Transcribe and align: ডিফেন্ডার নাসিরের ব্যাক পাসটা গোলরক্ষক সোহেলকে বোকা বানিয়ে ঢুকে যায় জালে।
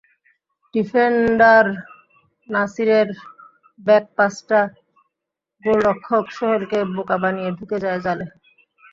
ডিফেন্ডার 0.73 1.65
নাসিরের 2.49 3.07
ব্যাক 3.79 4.05
পাসটা 4.17 4.59
গোলরক্ষক 5.63 6.25
সোহেলকে 6.35 6.79
বোকা 6.93 7.17
বানিয়ে 7.23 7.49
ঢুকে 7.57 7.77
যায় 7.83 7.99
জালে। 8.05 8.25